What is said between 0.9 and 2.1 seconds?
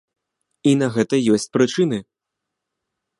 гэта ёсць прычыны.